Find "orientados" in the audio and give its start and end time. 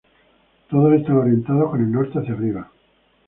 1.17-1.69